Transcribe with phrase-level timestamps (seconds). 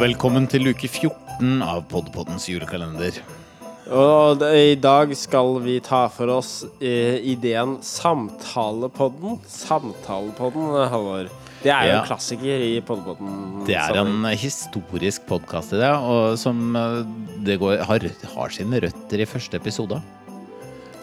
[0.00, 3.18] velkommen til uke 14 av Podpoddens julekalender.
[3.90, 9.40] Og i dag skal vi ta for oss eh, ideen Samtalepodden.
[9.50, 11.30] Samtalepodden, Halvor.
[11.60, 11.98] Det er jo Ja.
[12.00, 13.64] en klassiker i Podpodden.
[13.66, 17.02] Det er en historisk podkastidé, og som eh,
[17.44, 20.00] det går, har, har sine røtter i første episode.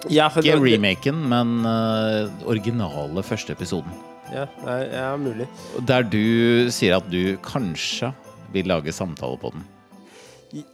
[0.10, 3.92] ja, for Ikke det- remaken, men eh, originale første episoden.
[4.34, 5.48] Ja, det er, ja, mulig.
[5.88, 8.14] Der du sier at du kanskje
[8.54, 9.66] vil lage samtale på den.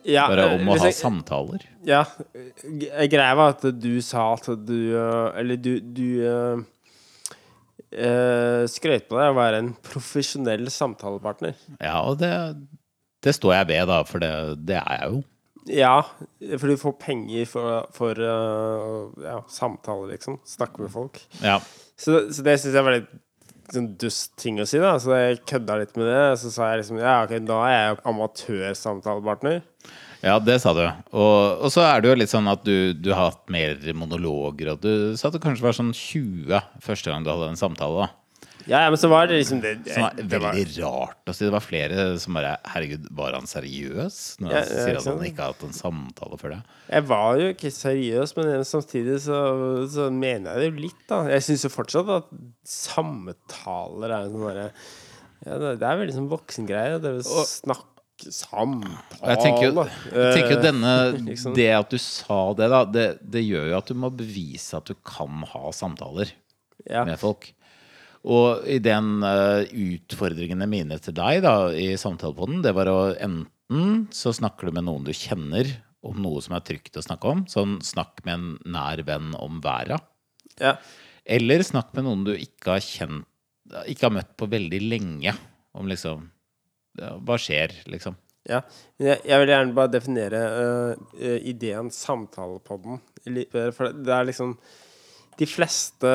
[0.06, 1.64] Ja, Bare eh, om å ha jeg- samtaler.
[1.84, 2.04] Ja.
[2.34, 6.62] g- Greia var at du sa at du eh, Eller du, du uh,
[7.92, 11.58] eh, skrøt på deg å være en profesjonell samtalepartner.
[11.82, 12.32] Ja, og det,
[13.26, 14.34] det står jeg ved, da, for det,
[14.70, 15.24] det er jeg jo.
[15.74, 15.96] Ja,
[16.60, 20.42] for du får penger for, for uh, ja, samtaler, liksom.
[20.48, 21.22] Snakke med folk.
[21.42, 21.58] Ja.
[21.96, 23.12] Så, så det syns jeg var litt
[23.72, 24.96] sånn dust ting å si, da.
[25.02, 26.24] Så jeg kødda litt med det.
[26.42, 29.62] Så sa jeg liksom ja, ok, da er jeg amatørsamtalepartner.
[30.24, 30.84] Ja, det sa du.
[31.12, 34.72] Og, og så er det jo litt sånn at du, du har hatt mer monologer,
[34.72, 38.06] og du sa at det kanskje var sånn 20 første gang du hadde en samtale.
[38.06, 38.23] da.
[38.70, 41.44] Ja, men så var det liksom det, Som er det var, veldig rart å si.
[41.46, 44.20] Det var flere som bare Herregud, var han seriøs?
[44.44, 46.60] Når han sier at han ikke har hatt en samtale før det.
[46.88, 49.40] Jeg var jo ikke seriøs, men samtidig så,
[49.92, 51.24] så mener jeg det jo litt, da.
[51.34, 52.30] Jeg syns jo fortsatt at
[52.68, 54.70] samtaler er sånn derre
[55.44, 57.02] ja, det, det er veldig sånn voksengreie.
[57.04, 57.90] Det å snakke
[58.24, 58.94] Samtale.
[59.26, 59.84] Jeg tenker jo,
[60.14, 60.92] jeg tenker jo Eh, denne,
[61.28, 61.56] liksom.
[61.58, 64.88] Det at du sa det, da, det, det gjør jo at du må bevise at
[64.88, 66.32] du kan ha samtaler
[66.86, 67.04] ja.
[67.04, 67.50] med folk.
[68.24, 74.06] Og i den uh, utfordringene mine til deg da, i samtalepodden, det var å enten
[74.14, 75.68] så snakker du med noen du kjenner
[76.04, 79.64] om noe som er trygt å snakke om, sånn snakk med en nær venn om
[79.64, 80.04] været.
[80.60, 80.78] ja.
[81.24, 83.24] Eller snakk med noen du ikke har kjent
[83.88, 85.32] Ikke har møtt på veldig lenge.
[85.72, 86.26] Om liksom
[87.00, 88.18] ja, Hva skjer, liksom?
[88.44, 88.60] Ja,
[89.00, 93.00] jeg, vil gjerne bare definere øh, ideen samtalepodden.
[93.72, 94.58] For det er liksom
[95.40, 96.12] De fleste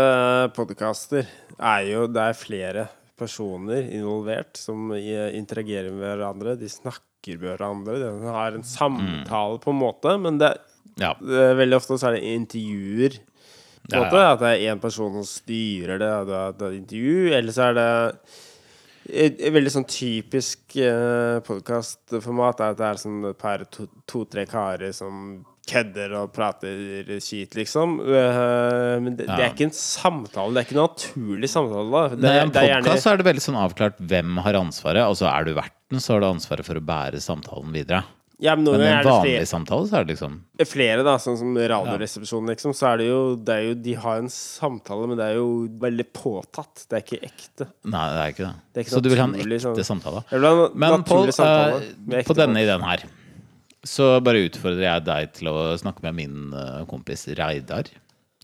[0.56, 1.27] podkaster
[1.59, 2.87] er jo Det er flere
[3.19, 6.53] personer involvert som interagerer med hverandre.
[6.61, 7.97] De snakker med hverandre.
[7.99, 10.12] De har en samtale, på en måte.
[10.23, 10.53] Men det,
[11.01, 11.15] Ja.
[11.19, 13.19] det er veldig ofte så er det intervjuer.
[13.91, 17.33] Ja, måte, At det er én person som styrer det, det er- er intervju.
[17.34, 18.19] Eller så er det
[19.11, 23.65] et, et veldig sånn typisk uh, podkastformat er at det er sånn et par
[24.07, 27.99] to-tre karer som kødder og prater skit, liksom.
[28.01, 30.53] Eh, men det, det er ikke en samtale.
[30.56, 31.89] Det er ikke en naturlig samtale.
[31.93, 32.05] da.
[32.17, 34.61] Det, Nei, I en det er gjerne- podkast er det veldig sånn avklart hvem har
[34.65, 35.05] ansvaret.
[35.05, 38.05] Altså Er du verten, så har du ansvaret for å bære samtalen videre.
[38.41, 40.34] ja, men Men i en vanlig flere, samtale så er det liksom
[40.71, 42.71] flere, da, sånn som Radioresepsjonen, liksom.
[42.77, 45.49] Så er det jo, det er jo De har en samtale, men det er jo
[45.83, 46.84] veldig påtatt.
[46.89, 47.67] Det er ikke ekte.
[47.91, 48.55] Nei, det er ikke det.
[48.73, 49.83] Det er ikke så du vil ha en ekte sånn.
[49.91, 50.23] samtale.
[50.31, 53.09] Jeg vil ha en Men naturlig på, samtale eh, med på denne ideen her
[53.87, 57.91] så bare utfordrer jeg deg til å snakke med min eh, kompis Reidar.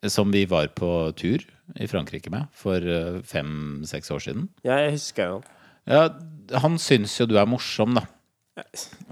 [0.05, 1.41] Som vi var på tur
[1.81, 4.49] i Frankrike med for eh, fem-seks år siden.
[4.67, 5.39] Ja, jeg husker jo.
[5.89, 6.09] Ja,
[6.61, 8.05] han syns jo du er morsom, da.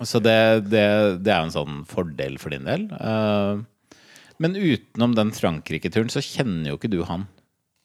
[0.07, 0.37] Så det,
[0.71, 0.85] det,
[1.25, 2.87] det er en sånn fordel for din del.
[2.93, 3.97] Eh,
[4.43, 7.27] men utenom den Frankrike-turen så kjenner jo ikke du han.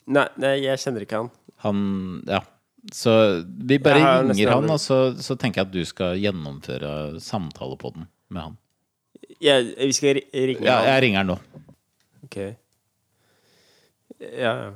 [0.08, 1.34] Nei, nei, jeg kjenner ikke han.
[1.66, 1.82] Han
[2.30, 2.44] Ja.
[2.94, 3.12] Så
[3.68, 7.90] vi bare ringer han, og så, så tenker jeg at du skal gjennomføre samtale på
[7.98, 8.58] den med han.
[9.42, 10.88] Ja, vi skal ri- ringe Ja, han.
[10.90, 11.38] jeg ringer han nå.
[12.24, 12.38] Ok.
[14.20, 14.72] Ja, ja.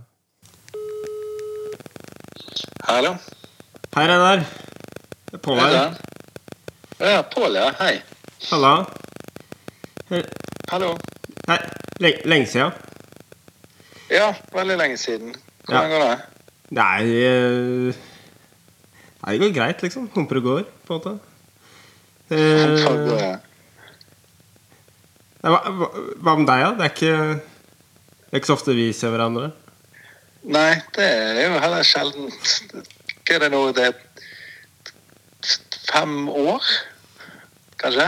[2.88, 3.14] Hallo?
[3.96, 4.44] Hei, Reidar.
[5.32, 5.96] Det er Pål her.
[7.00, 7.72] Ja, Pål, ja.
[7.80, 8.02] Hei.
[8.52, 8.74] Halla.
[10.72, 10.92] Hallo.
[11.48, 11.58] Hei.
[12.02, 12.72] Lenge, lenge siden.
[14.12, 15.36] Ja, veldig lenge siden.
[15.66, 15.98] Hvordan Ja.
[15.98, 16.20] går det?
[16.72, 17.96] Nei eh,
[19.22, 20.10] Nei, det går greit, liksom.
[20.16, 21.20] Humper og går, på en måte.
[22.32, 23.40] Hvordan
[25.42, 25.88] Eh, hva, hva,
[26.22, 26.72] hva med deg, da?
[26.78, 29.50] Det er ikke Det er ikke så ofte vi ser hverandre.
[30.52, 32.52] Nei, det er jo heller sjeldent.
[33.28, 33.62] Hva er det nå?
[33.76, 33.98] Det er
[35.92, 36.70] fem år,
[37.82, 38.08] kanskje?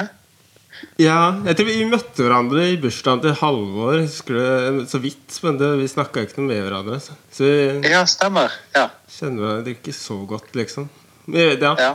[1.01, 1.17] Ja,
[1.47, 4.01] jeg tror vi møtte hverandre i bursdagen til Halvor.
[4.03, 6.99] Du så vidt, men det, vi snakka ikke noe med hverandre.
[7.03, 8.53] Så, så vi Ja, stemmer.
[8.75, 8.87] Ja.
[9.11, 10.89] kjenner hverandre ikke så godt, liksom.
[11.25, 11.73] Men, ja.
[11.79, 11.93] ja.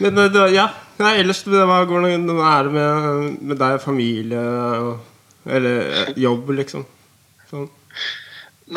[0.00, 0.68] Men det, det, ja.
[1.00, 4.98] Nei, ellers hvordan er det med, med deg familie og,
[5.48, 6.82] Eller eh, jobb, liksom?
[7.48, 7.70] Sånn.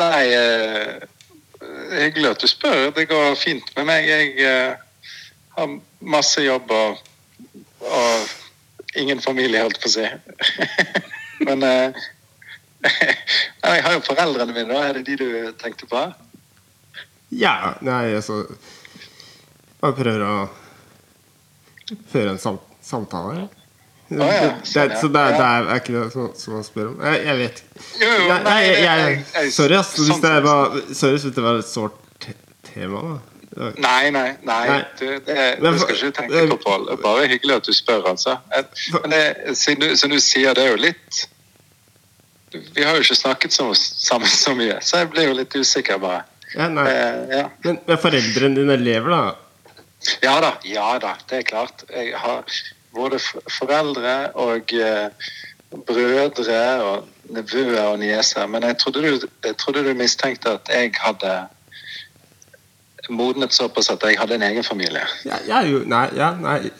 [0.00, 1.04] Nei, eh,
[1.92, 2.88] hyggelig at du spør.
[2.96, 4.08] Det går fint med meg.
[4.08, 5.12] Jeg eh,
[5.58, 7.04] har masse jobb og,
[7.84, 10.08] og ingen familie, holdt på å si.
[11.46, 12.04] Men eh,
[13.68, 14.88] jeg har jo foreldrene mine, da.
[14.88, 16.08] Er det de du tenkte på?
[17.34, 18.44] Ja, nei, altså
[19.80, 20.34] Bare prøver å
[22.12, 23.34] føre en sam samtale.
[23.40, 23.46] ja,
[24.08, 24.48] Det- ja.
[24.74, 25.00] det, ja.
[25.00, 26.98] så det, det er, er ikke det som, som han spør om?
[27.04, 27.84] Jeg, jeg vet ikke.
[28.00, 29.94] Jo, jo, Nei, nei, jeg, jeg, sorry, ass.
[29.98, 32.34] Hvis sånn det var, sorry hvis det var et sårt te
[32.68, 33.00] tema.
[33.54, 33.70] Da.
[33.78, 34.62] Nei, nei, nei.
[34.68, 34.80] Nei.
[34.98, 36.86] Du, det, du, skal ikke tenke på, Pål.
[36.88, 38.36] Det er Bare hyggelig at du spør, altså.
[38.98, 39.22] Men det,
[39.56, 41.20] siden du, du sier, det er jo litt
[42.74, 45.98] Vi har jo ikke snakket så, sammen så mye, så jeg blir jo litt usikker,
[46.02, 46.24] bare.
[46.54, 46.84] Ja, nei.
[46.90, 47.46] Eh, ja.
[47.64, 49.22] Men, men foreldrene dine lever, da?
[50.22, 51.84] Ja da, ja da, det er klart.
[51.90, 52.44] Jeg har
[52.94, 53.18] både
[53.58, 55.08] foreldre og eh,
[55.86, 58.46] brødre og nevøer og nieser.
[58.46, 61.34] Men jeg trodde, du, jeg trodde du mistenkte at jeg hadde
[63.10, 65.06] modnet såpass at jeg hadde en egen familie.
[65.24, 66.70] Ja, jeg jo Nei, ja, nei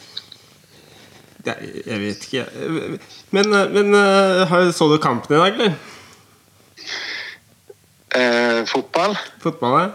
[1.44, 1.56] jeg,
[1.86, 2.46] jeg vet ikke.
[3.30, 5.74] Men, men eh, så du kampen i dag, eller?
[8.14, 9.16] Eh, fotball?
[9.42, 9.80] Fotball?
[9.80, 9.90] ja?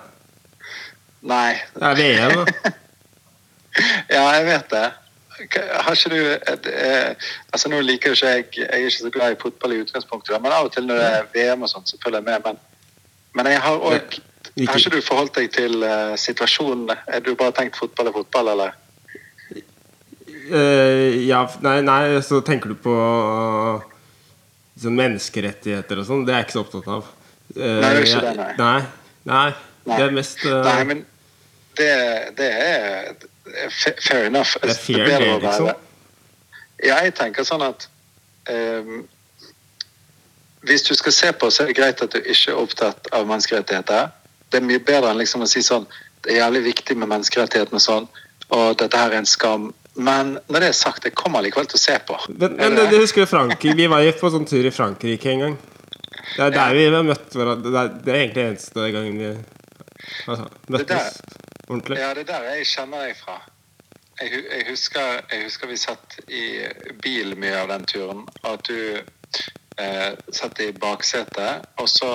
[1.22, 1.56] Nei.
[1.74, 2.72] Det er VM, da.
[4.10, 4.88] Ja, jeg vet det.
[5.40, 6.20] Har ikke du
[6.52, 9.72] et, eh, Altså Nå liker jo ikke jeg Jeg er ikke så glad i fotball
[9.72, 12.26] i utgangspunktet, men av og til når det er VM og sånt, så følger jeg
[12.28, 12.42] med.
[12.46, 12.60] Men,
[13.40, 14.20] men jeg har òg
[14.68, 16.92] Har ikke du forholdt deg til uh, situasjonen?
[17.08, 18.76] Er du bare tenkt fotball er fotball, eller?
[20.50, 23.86] Uh, ja, nei, nei, så tenker du på uh,
[24.82, 26.26] sånn menneskerettigheter og sånn.
[26.28, 27.08] Det er jeg ikke så opptatt av.
[27.56, 28.52] Uh, Nei, det er ikke det, nei.
[28.58, 28.80] nei.
[29.30, 29.48] Nei,
[29.86, 29.96] Nei.
[29.96, 31.06] det er mest Nei, men
[31.78, 31.90] det,
[32.38, 33.14] det er
[33.72, 34.56] fair enough.
[34.62, 35.72] Det er fair, det, være- liksom.
[36.84, 37.88] Jeg tenker sånn at
[38.50, 39.02] um,
[40.68, 43.28] Hvis du skal se på, så er det greit at du ikke er opptatt av
[43.28, 44.10] menneskerettigheter.
[44.52, 45.86] Det er mye bedre enn liksom å si sånn
[46.24, 48.08] Det er jævlig viktig med menneskerettighetene og sånn,
[48.56, 49.70] og dette her er en skam.
[49.96, 52.18] Men når det er sagt, jeg kommer likevel til å se på.
[52.36, 55.46] Men, men du husker jo Frankrike Vi var jo på sånn tur i Frankrike en
[55.46, 55.56] gang.
[56.36, 57.72] Det er der vi har møtt hverandre.
[57.72, 59.30] Det er, det egentlig eneste gangen vi
[60.28, 61.22] altså, møttes
[61.70, 62.00] ordentlig.
[62.02, 63.40] Ja, det er der jeg kjenner deg fra.
[64.20, 66.44] Jeg, jeg, husker, jeg husker vi satt i
[67.04, 68.80] bil mye av den turen, og at du
[69.80, 72.14] eh, satt i baksetet, og så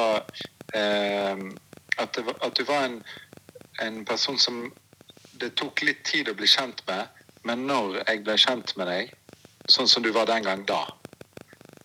[0.76, 1.44] eh,
[1.96, 2.98] at, det, at du var en,
[3.82, 4.66] en person som
[5.40, 7.08] det tok litt tid å bli kjent med,
[7.48, 9.16] men når jeg ble kjent med deg,
[9.70, 10.84] sånn som du var den gang da,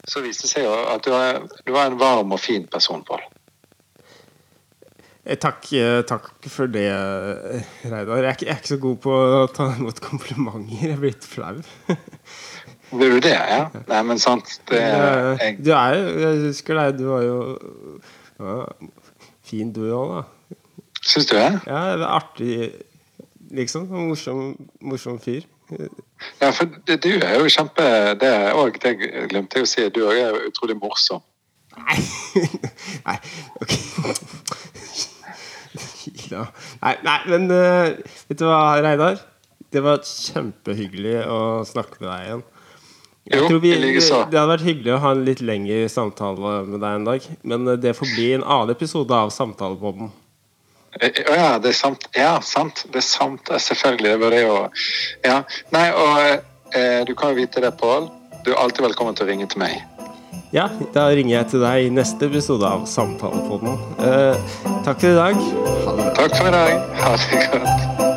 [0.10, 3.04] så viste det seg jo at du var, du var en varm og fin person,
[3.06, 3.24] Pål.
[5.30, 6.88] Eh, Takk, eh, takk for det,
[7.86, 8.16] Reidar.
[8.18, 10.80] Jeg er, ikke, jeg er ikke så god på å ta imot komplimenter.
[10.82, 11.60] Jeg er blitt flau.
[12.90, 13.68] Du det, ja?
[13.92, 14.56] Nei, men sant.
[14.72, 17.36] Det, jeg, Du er jo Jeg husker deg, du var jo
[18.40, 18.56] ja,
[19.46, 20.58] fin du òg, da.
[21.06, 21.52] syns du det?
[21.68, 22.58] Ja, det er artig,
[23.54, 23.86] liksom.
[23.94, 25.46] Morsom, morsom fyr.
[26.42, 27.84] Ja, for du er jo kjempe
[28.18, 28.96] Det òg det
[29.30, 29.86] glemte jeg å si.
[29.94, 31.22] Du òg er utrolig morsom.
[31.78, 32.00] Nei,
[33.06, 33.20] nei
[33.62, 33.76] ok
[36.32, 36.46] ja.
[36.84, 39.20] nei, nei, men uh, vet du hva, Reidar?
[39.70, 42.48] Det var kjempehyggelig å snakke med deg igjen.
[43.30, 46.82] Jeg Jo, tror vi, det hadde vært hyggelig å ha en litt lengre samtale med
[46.82, 47.28] deg en dag.
[47.46, 50.10] Men eh, det får bli en annen episode av Samtalepodden.
[50.98, 52.08] Eh, ja, det er sant.
[52.18, 52.88] Ja, sant.
[52.90, 53.52] Det er sant.
[53.68, 54.16] Selvfølgelig.
[54.16, 54.58] Det var det jo
[55.28, 55.38] Ja.
[55.76, 58.10] Nei, og eh, du kan jo vite det, Pål.
[58.42, 59.78] Du er alltid velkommen til å ringe til meg.
[60.52, 63.78] Ja, da ringer jeg til deg i neste episode av Samtalepodden.
[64.02, 65.42] Eh, takk for i dag.
[66.18, 66.94] Takk for i dag.
[67.04, 68.09] Ha det godt.